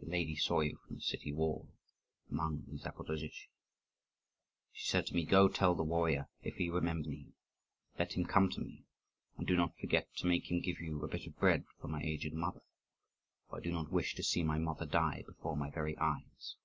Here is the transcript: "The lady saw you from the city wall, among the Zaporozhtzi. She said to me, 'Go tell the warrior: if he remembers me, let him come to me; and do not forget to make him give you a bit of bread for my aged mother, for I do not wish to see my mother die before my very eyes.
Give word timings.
"The 0.00 0.10
lady 0.10 0.34
saw 0.34 0.62
you 0.62 0.78
from 0.84 0.96
the 0.96 1.00
city 1.00 1.32
wall, 1.32 1.70
among 2.28 2.64
the 2.66 2.76
Zaporozhtzi. 2.76 3.50
She 4.72 4.88
said 4.88 5.06
to 5.06 5.14
me, 5.14 5.24
'Go 5.24 5.46
tell 5.46 5.76
the 5.76 5.84
warrior: 5.84 6.28
if 6.42 6.56
he 6.56 6.68
remembers 6.68 7.06
me, 7.06 7.34
let 7.96 8.14
him 8.14 8.24
come 8.24 8.50
to 8.50 8.60
me; 8.60 8.82
and 9.36 9.46
do 9.46 9.56
not 9.56 9.78
forget 9.78 10.12
to 10.16 10.26
make 10.26 10.50
him 10.50 10.58
give 10.60 10.80
you 10.80 11.00
a 11.04 11.08
bit 11.08 11.28
of 11.28 11.38
bread 11.38 11.66
for 11.80 11.86
my 11.86 12.02
aged 12.02 12.34
mother, 12.34 12.62
for 13.48 13.58
I 13.58 13.60
do 13.60 13.70
not 13.70 13.92
wish 13.92 14.16
to 14.16 14.24
see 14.24 14.42
my 14.42 14.58
mother 14.58 14.86
die 14.86 15.22
before 15.24 15.56
my 15.56 15.70
very 15.70 15.96
eyes. 15.98 16.56